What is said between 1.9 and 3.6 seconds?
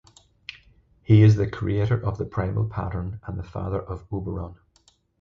of the Primal Pattern and